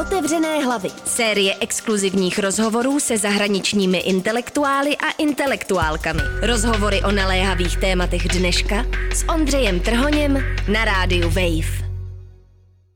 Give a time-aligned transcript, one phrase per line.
[0.00, 0.88] Otevřené hlavy.
[1.04, 6.20] Série exkluzivních rozhovorů se zahraničními intelektuály a intelektuálkami.
[6.42, 10.38] Rozhovory o naléhavých tématech dneška s Ondřejem Trhoněm
[10.72, 11.90] na rádiu Wave.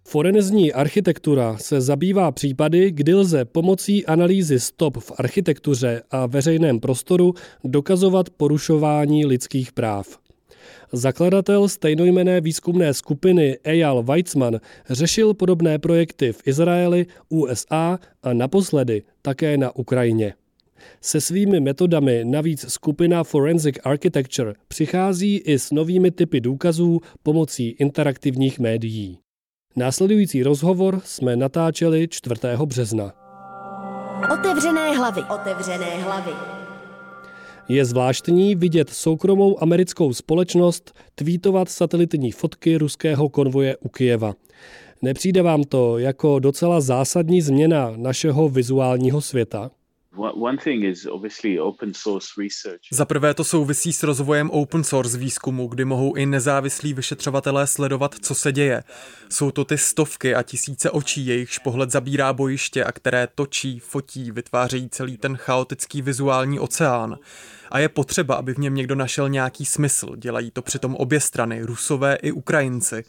[0.09, 7.34] Forenzní architektura se zabývá případy, kdy lze pomocí analýzy stop v architektuře a veřejném prostoru
[7.64, 10.23] dokazovat porušování lidských práv.
[10.95, 14.60] Zakladatel stejnojmené výzkumné skupiny Eyal Weizmann
[14.90, 20.34] řešil podobné projekty v Izraeli, USA a naposledy také na Ukrajině.
[21.00, 28.58] Se svými metodami navíc skupina Forensic Architecture přichází i s novými typy důkazů pomocí interaktivních
[28.58, 29.19] médií.
[29.77, 32.34] Následující rozhovor jsme natáčeli 4.
[32.64, 33.12] března.
[34.33, 35.22] Otevřené hlavy.
[35.22, 36.53] Otevřené hlavy.
[37.68, 44.34] Je zvláštní vidět soukromou americkou společnost tweetovat satelitní fotky ruského konvoje u Kijeva.
[45.02, 49.70] Nepřijde vám to jako docela zásadní změna našeho vizuálního světa?
[52.93, 58.15] Za prvé to souvisí s rozvojem open source výzkumu, kdy mohou i nezávislí vyšetřovatelé sledovat,
[58.23, 58.85] co se děje.
[59.29, 64.31] Jsou to ty stovky a tisíce očí, jejichž pohled zabírá bojiště a které točí, fotí,
[64.31, 67.19] vytvářejí celý ten chaotický vizuální oceán
[67.75, 70.17] a je potřeba, aby v něm někdo našel nějaký smysl.
[70.17, 73.05] Dělají to přitom obě strany, rusové i Ukrajinci.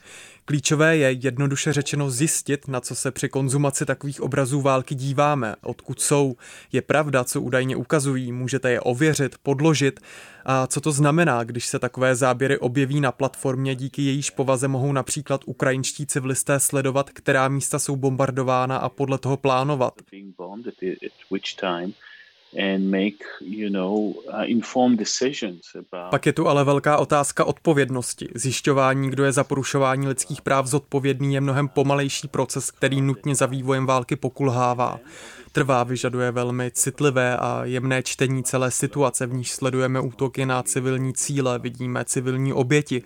[0.45, 6.01] Klíčové je jednoduše řečeno zjistit, na co se při konzumaci takových obrazů války díváme, odkud
[6.01, 6.35] jsou.
[6.71, 9.99] Je pravda, co údajně ukazují, můžete je ověřit, podložit.
[10.45, 14.91] A co to znamená, když se takové záběry objeví na platformě, díky jejíž povaze mohou
[14.91, 19.93] například ukrajinští civilisté sledovat, která místa jsou bombardována a podle toho plánovat
[26.09, 28.27] Pak je tu ale velká otázka odpovědnosti.
[28.35, 33.45] Zjišťování, kdo je za porušování lidských práv zodpovědný, je mnohem pomalejší proces, který nutně za
[33.45, 34.99] vývojem války pokulhává.
[35.51, 41.13] Trvá, vyžaduje velmi citlivé a jemné čtení celé situace, v níž sledujeme útoky na civilní
[41.13, 43.03] cíle, vidíme civilní oběti.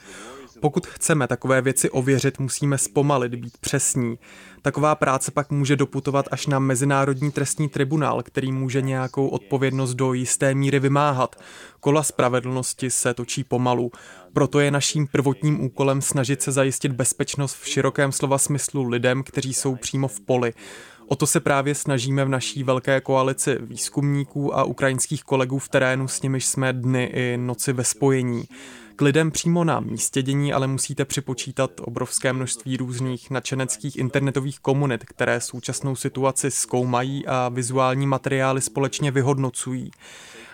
[0.59, 4.19] Pokud chceme takové věci ověřit, musíme zpomalit, být přesní.
[4.61, 10.13] Taková práce pak může doputovat až na Mezinárodní trestní tribunál, který může nějakou odpovědnost do
[10.13, 11.35] jisté míry vymáhat.
[11.79, 13.91] Kola spravedlnosti se točí pomalu.
[14.33, 19.53] Proto je naším prvotním úkolem snažit se zajistit bezpečnost v širokém slova smyslu lidem, kteří
[19.53, 20.53] jsou přímo v poli.
[21.07, 26.07] O to se právě snažíme v naší velké koalici výzkumníků a ukrajinských kolegů v terénu,
[26.07, 28.43] s nimiž jsme dny i noci ve spojení.
[28.99, 35.05] K lidem přímo na místě dění ale musíte připočítat obrovské množství různých nadšeneckých internetových komunit,
[35.05, 39.91] které současnou situaci zkoumají a vizuální materiály společně vyhodnocují.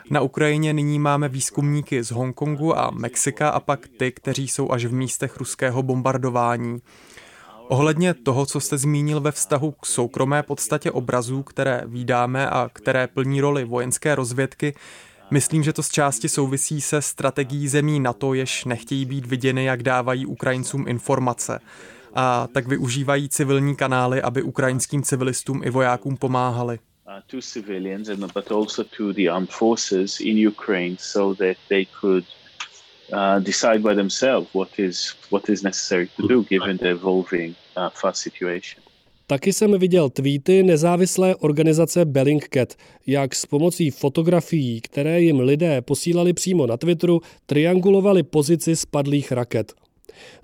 [0.09, 4.85] Na Ukrajině nyní máme výzkumníky z Hongkongu a Mexika a pak ty, kteří jsou až
[4.85, 6.81] v místech ruského bombardování.
[7.67, 13.07] Ohledně toho, co jste zmínil ve vztahu k soukromé podstatě obrazů, které výdáme a které
[13.07, 14.75] plní roli vojenské rozvědky,
[15.31, 19.83] Myslím, že to z části souvisí se strategií zemí NATO, jež nechtějí být viděny, jak
[19.83, 21.59] dávají Ukrajincům informace.
[22.13, 26.79] A tak využívají civilní kanály, aby ukrajinským civilistům i vojákům pomáhali.
[27.07, 27.37] Uh, to
[28.47, 28.57] to
[33.13, 33.41] uh,
[34.53, 35.63] what is what is
[36.17, 38.84] to do given the evolving uh, situation.
[39.27, 42.73] Taky jsem viděl tweety nezávislé organizace Bellingcat,
[43.07, 49.73] jak s pomocí fotografií, které jim lidé posílali přímo na Twitteru, triangulovali pozici spadlých raket.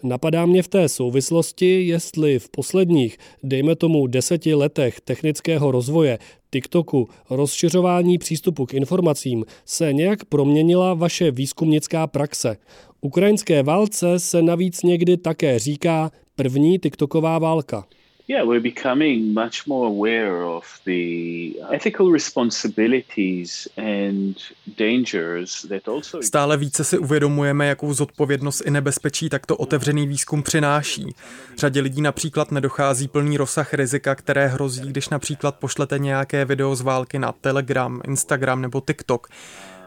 [0.03, 6.19] Napadá mě v té souvislosti, jestli v posledních, dejme tomu deseti letech technického rozvoje,
[6.51, 12.57] TikToku, rozšiřování přístupu k informacím se nějak proměnila vaše výzkumnická praxe.
[13.01, 17.85] Ukrajinské válce se navíc někdy také říká první TikToková válka.
[18.31, 24.35] Yeah, we're becoming much more aware of the ethical responsibilities and
[24.77, 31.15] dangers that also Stále více si uvědomujeme, jakou zodpovědnost i nebezpečí takto otevřený výzkum přináší.
[31.57, 36.81] Řadě lidí například nedochází plný rozsah rizika, které hrozí, když například pošlete nějaké video z
[36.81, 39.27] války na Telegram, Instagram nebo TikTok.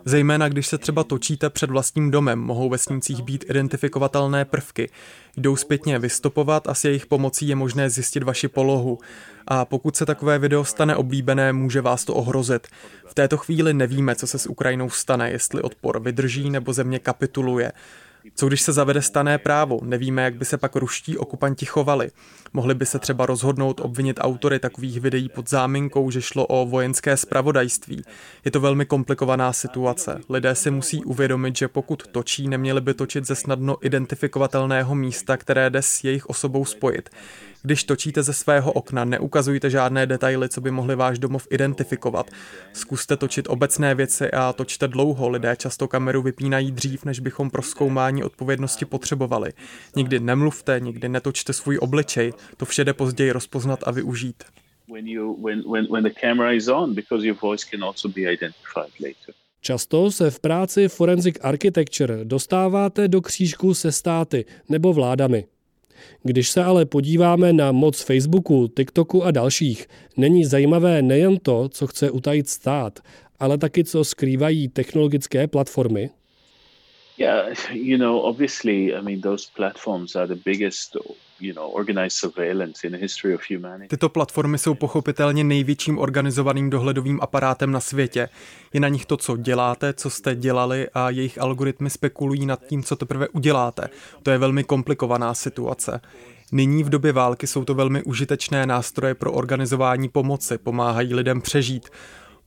[0.05, 4.91] Zejména když se třeba točíte před vlastním domem, mohou ve snímcích být identifikovatelné prvky.
[5.37, 8.99] Jdou zpětně vystopovat a s jejich pomocí je možné zjistit vaši polohu.
[9.47, 12.67] A pokud se takové video stane oblíbené, může vás to ohrozit.
[13.07, 17.73] V této chvíli nevíme, co se s Ukrajinou stane, jestli odpor vydrží nebo země kapituluje.
[18.35, 19.81] Co když se zavede stané právo?
[19.83, 22.11] Nevíme, jak by se pak ruští okupanti chovali.
[22.53, 27.17] Mohli by se třeba rozhodnout obvinit autory takových videí pod záminkou, že šlo o vojenské
[27.17, 28.05] spravodajství.
[28.45, 30.21] Je to velmi komplikovaná situace.
[30.29, 35.71] Lidé si musí uvědomit, že pokud točí, neměli by točit ze snadno identifikovatelného místa, které
[35.71, 37.11] jde s jejich osobou spojit.
[37.67, 42.31] Když točíte ze svého okna, neukazujte žádné detaily, co by mohli váš domov identifikovat.
[42.73, 45.29] Zkuste točit obecné věci a točte dlouho.
[45.29, 49.53] Lidé často kameru vypínají dřív, než bychom pro zkoumání odpovědnosti potřebovali.
[49.97, 52.33] Nikdy nemluvte, nikdy netočte svůj obličej.
[52.57, 54.45] To vše jde později rozpoznat a využít.
[54.93, 58.21] When you, when, when, when the camera is on, because your voice can also be
[58.21, 59.35] identified later.
[59.61, 65.45] Často se v práci Forensic Architecture dostáváte do křížku se státy nebo vládami.
[66.23, 69.87] Když se ale podíváme na moc Facebooku, TikToku a dalších,
[70.17, 73.01] není zajímavé nejen to, co chce utajit stát,
[73.39, 76.11] ale taky co skrývají technologické platformy?
[77.19, 80.97] Yeah, you know, obviously, I mean, those platforms are the biggest
[83.89, 88.29] Tyto platformy jsou pochopitelně největším organizovaným dohledovým aparátem na světě.
[88.73, 92.83] Je na nich to, co děláte, co jste dělali a jejich algoritmy spekulují nad tím,
[92.83, 93.89] co teprve uděláte.
[94.23, 96.01] To je velmi komplikovaná situace.
[96.53, 101.89] Nyní v době války jsou to velmi užitečné nástroje pro organizování pomoci, pomáhají lidem přežít.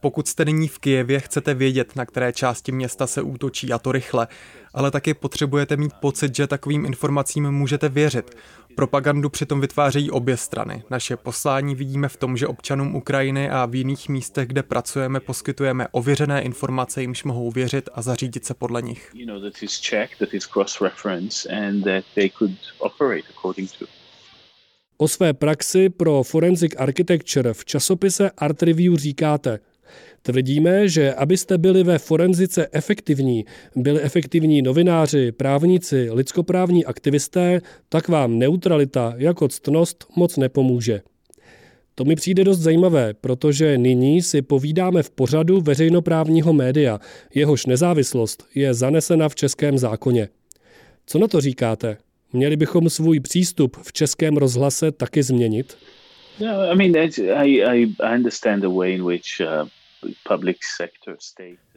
[0.02, 3.92] Pokud jste nyní v Kijevě, chcete vědět, na které části města se útočí a to
[3.92, 4.28] rychle,
[4.74, 8.38] ale taky potřebujete mít pocit, že takovým informacím můžete věřit.
[8.76, 10.84] Propagandu přitom vytvářejí obě strany.
[10.90, 15.88] Naše poslání vidíme v tom, že občanům Ukrajiny a v jiných místech, kde pracujeme, poskytujeme
[15.92, 19.12] ověřené informace, jimž mohou věřit a zařídit se podle nich.
[24.98, 29.60] O své praxi pro Forensic Architecture v časopise Art Review říkáte–
[30.22, 33.46] Tvrdíme, že abyste byli ve forenzice efektivní,
[33.76, 41.02] byli efektivní novináři, právníci, lidskoprávní aktivisté, tak vám neutralita jako ctnost moc nepomůže.
[41.96, 47.00] To mi přijde dost zajímavé, protože nyní si povídáme v pořadu veřejnoprávního média,
[47.36, 50.30] jehož nezávislost je zanesena v českém zákoně.
[51.06, 51.98] Co na to říkáte?
[52.34, 55.78] Měli bychom svůj přístup v českém rozhlase taky změnit?
[56.40, 59.68] No, I mean, I, I understand the way in which uh,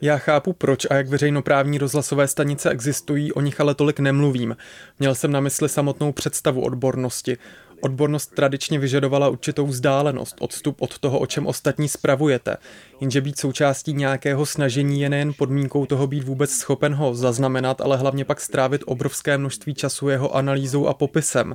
[0.03, 4.57] já chápu proč a jak veřejnoprávní rozhlasové stanice existují, o nich ale tolik nemluvím.
[4.99, 7.37] Měl jsem na mysli samotnou představu odbornosti.
[7.81, 12.57] Odbornost tradičně vyžadovala určitou vzdálenost, odstup od toho, o čem ostatní spravujete.
[13.01, 17.97] Jenže být součástí nějakého snažení je nejen podmínkou toho být vůbec schopen ho zaznamenat, ale
[17.97, 21.55] hlavně pak strávit obrovské množství času jeho analýzou a popisem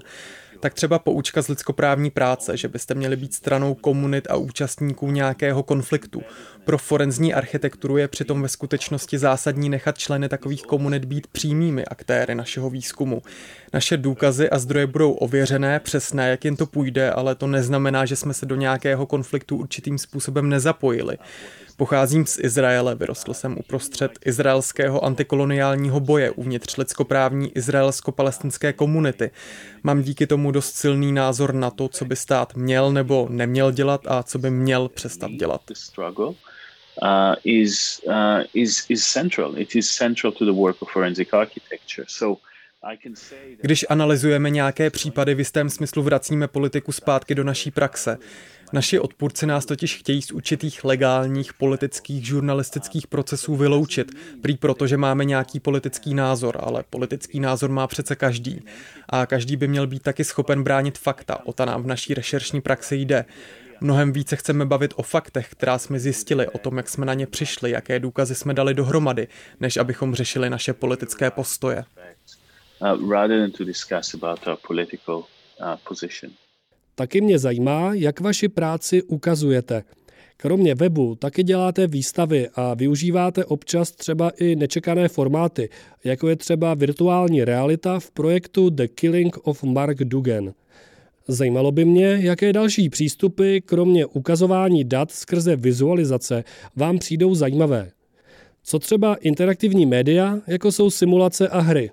[0.60, 5.63] tak třeba poučka z lidskoprávní práce, že byste měli být stranou komunit a účastníků nějakého
[5.63, 6.22] konfliktu.
[6.66, 12.36] Pro forenzní architekturu je přitom ve skutečnosti zásadní nechat členy takových komunit být přímými aktéry
[12.36, 13.22] našeho výzkumu.
[13.74, 18.16] Naše důkazy a zdroje budou ověřené, přesné, jak jen to půjde, ale to neznamená, že
[18.16, 21.18] jsme se do nějakého konfliktu určitým způsobem nezapojili.
[21.77, 29.31] Pocházím z Izraele, vyrostl jsem uprostřed izraelského antikoloniálního boje uvnitř lidskoprávní izraelsko-palestinské komunity.
[29.83, 34.01] Mám díky tomu dost silný názor na to, co by stát měl nebo neměl dělat
[34.07, 35.62] a co by měl přestat dělat.
[37.01, 38.13] Uh, is, uh,
[38.54, 39.57] is, is central.
[39.57, 42.06] It is central to the work of forensic architecture.
[42.07, 42.42] So
[43.61, 48.17] když analyzujeme nějaké případy, v jistém smyslu vracíme politiku zpátky do naší praxe.
[48.73, 54.11] Naši odpůrci nás totiž chtějí z určitých legálních politických žurnalistických procesů vyloučit,
[54.41, 58.61] prý proto, že máme nějaký politický názor, ale politický názor má přece každý.
[59.09, 62.61] A každý by měl být taky schopen bránit fakta, o ta nám v naší rešeršní
[62.61, 63.25] praxi jde.
[63.81, 67.27] Mnohem více chceme bavit o faktech, která jsme zjistili, o tom, jak jsme na ně
[67.27, 69.27] přišli, jaké důkazy jsme dali dohromady,
[69.59, 71.83] než abychom řešili naše politické postoje.
[72.81, 76.31] Uh, rather than to discuss about our political uh, position.
[76.95, 79.83] Taky mě zajímá, jak vaši práci ukazujete.
[80.37, 85.69] Kromě webu taky děláte výstavy a využíváte občas třeba i nečekané formáty,
[86.03, 90.53] jako je třeba virtuální realita v projektu The Killing of Mark Dugan.
[91.27, 96.44] Zajímalo by mě, jaké další přístupy, kromě ukazování dat skrze vizualizace,
[96.75, 97.91] vám přijdou zajímavé.
[98.68, 101.92] Co třeba interaktivní média, jako jsou simulace a hry?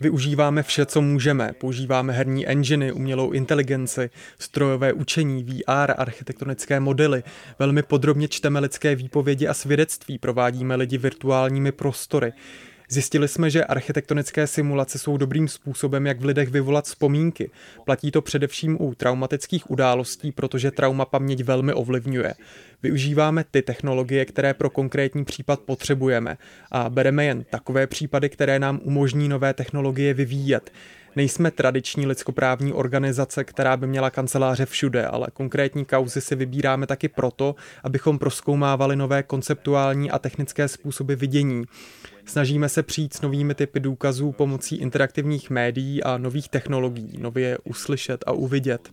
[0.00, 1.52] Využíváme vše, co můžeme.
[1.60, 7.22] Používáme herní enginy, umělou inteligenci, strojové učení, VR, architektonické modely.
[7.58, 12.32] Velmi podrobně čteme lidské výpovědi a svědectví, provádíme lidi virtuálními prostory.
[12.92, 17.50] Zjistili jsme, že architektonické simulace jsou dobrým způsobem, jak v lidech vyvolat vzpomínky.
[17.84, 22.34] Platí to především u traumatických událostí, protože trauma paměť velmi ovlivňuje.
[22.82, 26.38] Využíváme ty technologie, které pro konkrétní případ potřebujeme
[26.70, 30.72] a bereme jen takové případy, které nám umožní nové technologie vyvíjet.
[31.16, 37.08] Nejsme tradiční lidskoprávní organizace, která by měla kanceláře všude, ale konkrétní kauzy si vybíráme taky
[37.08, 41.64] proto, abychom proskoumávali nové konceptuální a technické způsoby vidění.
[42.24, 48.24] Snažíme se přijít s novými typy důkazů pomocí interaktivních médií a nových technologií, nově uslyšet
[48.26, 48.90] a uvidět.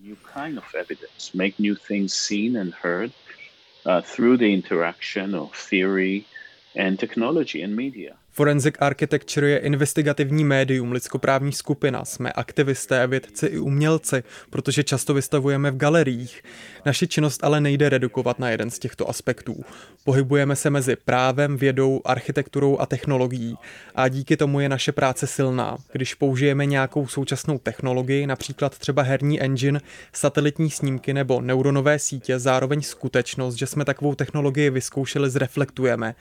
[3.85, 6.23] Uh, through the interaction of theory
[6.87, 8.13] and technology and media.
[8.37, 12.05] Forensic Architecture je investigativní médium, lidskoprávní skupina.
[12.05, 16.43] Jsme aktivisté, vědci i umělci, protože často vystavujeme v galeriích.
[16.85, 19.65] Naši činnost ale nejde redukovat na jeden z těchto aspektů.
[20.03, 23.55] Pohybujeme se mezi právem, vědou, architekturou a technologií.
[23.95, 25.77] A díky tomu je naše práce silná.
[25.91, 29.81] Když použijeme nějakou současnou technologii, například třeba herní engine,
[30.13, 36.15] satelitní snímky nebo neuronové sítě, zároveň skutečnost, že jsme takovou technologii vyzkoušeli, zreflektujeme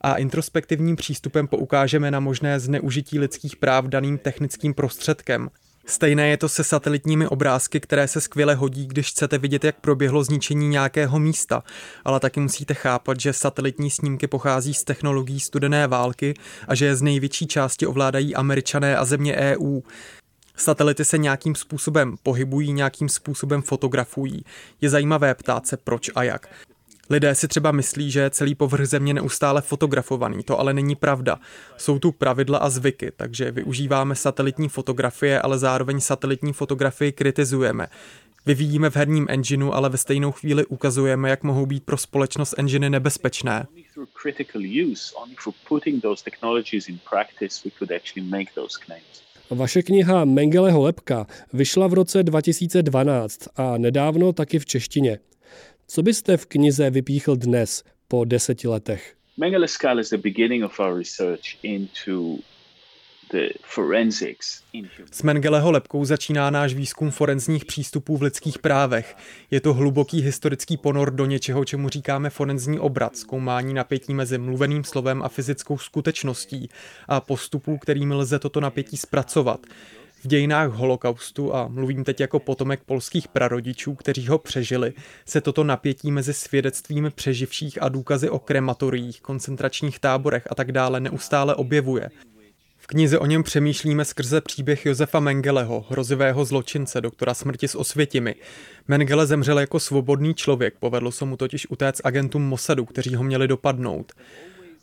[0.00, 5.50] a introspektivním přístupem poukážeme na možné zneužití lidských práv daným technickým prostředkem.
[5.86, 10.24] Stejné je to se satelitními obrázky, které se skvěle hodí, když chcete vidět, jak proběhlo
[10.24, 11.62] zničení nějakého místa,
[12.04, 16.34] ale taky musíte chápat, že satelitní snímky pochází z technologií studené války
[16.68, 19.80] a že je z největší části ovládají američané a země EU.
[20.56, 24.44] Satelity se nějakým způsobem pohybují, nějakým způsobem fotografují.
[24.80, 26.48] Je zajímavé ptát se proč a jak.
[27.10, 31.40] Lidé si třeba myslí, že je celý povrch země neustále fotografovaný, to ale není pravda.
[31.76, 37.86] Jsou tu pravidla a zvyky, takže využíváme satelitní fotografie, ale zároveň satelitní fotografii kritizujeme.
[38.46, 42.90] Vyvíjíme v herním engineu, ale ve stejnou chvíli ukazujeme, jak mohou být pro společnost enginy
[42.90, 43.66] nebezpečné.
[49.50, 55.18] Vaše kniha Mengeleho lepka vyšla v roce 2012 a nedávno taky v češtině.
[55.90, 59.14] Co byste v knize vypíchl dnes po deseti letech?
[59.36, 62.38] Mengele Skull is the beginning of our research into
[65.12, 69.16] s Mengeleho lepkou začíná náš výzkum forenzních přístupů v lidských právech.
[69.50, 74.84] Je to hluboký historický ponor do něčeho, čemu říkáme forenzní obrat, zkoumání napětí mezi mluveným
[74.84, 76.68] slovem a fyzickou skutečností
[77.08, 79.66] a postupů, kterými lze toto napětí zpracovat.
[80.24, 84.92] V dějinách holokaustu, a mluvím teď jako potomek polských prarodičů, kteří ho přežili,
[85.26, 91.00] se toto napětí mezi svědectvím přeživších a důkazy o krematoriích, koncentračních táborech a tak dále
[91.00, 92.10] neustále objevuje.
[92.78, 98.34] V knize o něm přemýšlíme skrze příběh Josefa Mengeleho, hrozivého zločince, doktora smrti s osvětimi.
[98.88, 103.48] Mengele zemřel jako svobodný člověk, povedlo se mu totiž utéct agentům Mossadu, kteří ho měli
[103.48, 104.12] dopadnout.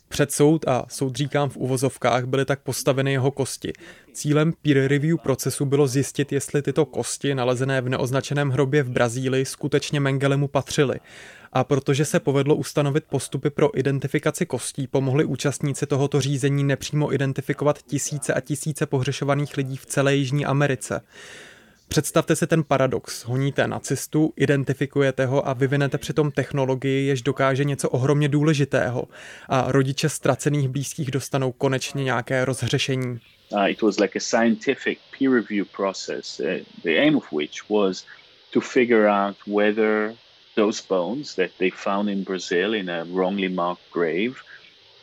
[0.08, 3.72] Před soud a soud říkám v uvozovkách byly tak postaveny jeho kosti.
[4.12, 9.44] Cílem peer review procesu bylo zjistit, jestli tyto kosti, nalezené v neoznačeném hrobě v Brazílii,
[9.44, 11.00] skutečně Mengelemu patřily.
[11.52, 17.82] A protože se povedlo ustanovit postupy pro identifikaci kostí, pomohli účastníci tohoto řízení nepřímo identifikovat
[17.82, 21.00] tisíce a tisíce pohřešovaných lidí v celé Jižní Americe.
[21.88, 23.24] Představte si ten paradox.
[23.24, 29.04] Honíte nacistu, identifikujete ho a vyvinete přitom technologii, jež dokáže něco ohromně důležitého
[29.48, 33.20] a rodiče ztracených blízkých dostanou konečně nějaké rozhřešení.
[33.52, 36.46] Uh, it was like a scientific peer review process, uh,
[36.82, 38.04] the aim of which was
[38.50, 40.14] to figure out whether
[40.56, 44.34] those bones that they found in Brazil in a wrongly marked grave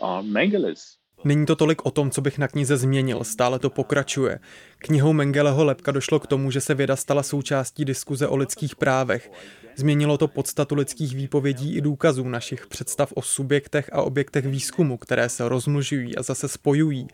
[0.02, 0.98] are Mengeles.
[1.24, 4.40] Není to tolik o tom, co bych na knize změnil, stále to pokračuje.
[4.78, 9.32] Knihou Mengeleho lepka došlo k tomu, že se věda stala součástí diskuze o lidských právech.
[9.76, 15.30] Změnilo to podstatu lidských výpovědí i důkazů našich představ o subjektech a objektech výzkumu, které
[15.30, 17.08] se rozmnožují a zase spojují.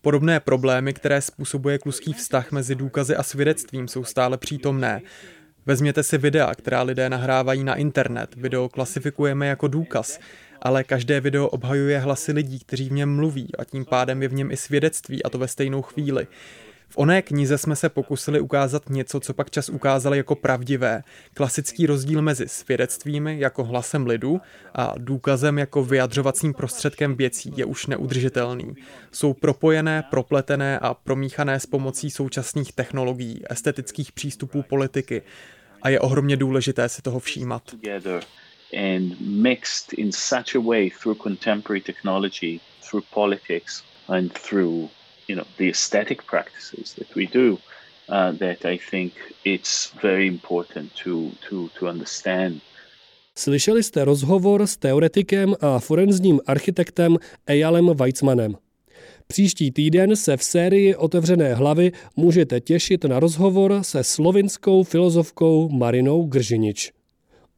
[0.00, 5.02] Podobné problémy, které způsobuje kluský vztah mezi důkazy a svědectvím, jsou stále přítomné.
[5.66, 8.34] Vezměte si videa, která lidé nahrávají na internet.
[8.36, 10.18] Video klasifikujeme jako důkaz
[10.62, 14.34] ale každé video obhajuje hlasy lidí, kteří v něm mluví a tím pádem je v
[14.34, 16.26] něm i svědectví a to ve stejnou chvíli.
[16.88, 21.02] V oné knize jsme se pokusili ukázat něco, co pak čas ukázali jako pravdivé.
[21.34, 24.40] Klasický rozdíl mezi svědectvími jako hlasem lidu
[24.74, 28.74] a důkazem jako vyjadřovacím prostředkem věcí je už neudržitelný.
[29.12, 35.22] Jsou propojené, propletené a promíchané s pomocí současných technologií, estetických přístupů politiky
[35.82, 37.62] a je ohromně důležité si toho všímat.
[38.72, 44.88] And mixed in such a way through contemporary technology, through politics, and through
[45.28, 47.58] you know the aesthetic practices that we do.
[48.08, 49.12] Uh, that I think
[49.44, 52.60] it's very important to, to, to understand.
[53.34, 58.56] Slyšeli jste rozhovor s teoretikem a forenzním architektem Eyalem Weizmanem.
[59.26, 66.26] Příští týden se v sérii Otevřené hlavy můžete těšit na rozhovor se slovinskou filozofkou Marinou
[66.26, 66.92] Gržinič.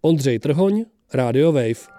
[0.01, 1.95] Ondřej Trhoň, Radio Wave.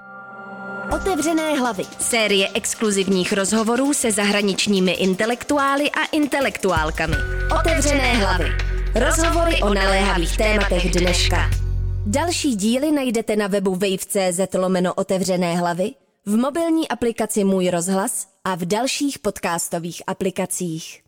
[0.95, 1.83] Otevřené hlavy.
[1.99, 7.15] Série exkluzivních rozhovorů se zahraničními intelektuály a intelektuálkami.
[7.59, 8.45] Otevřené hlavy.
[8.95, 11.49] Rozhovory o naléhavých tématech dneška.
[12.05, 15.91] Další díly najdete na webu wave.cz lomeno otevřené hlavy,
[16.25, 21.04] v mobilní aplikaci Můj rozhlas a v dalších podcastových aplikacích.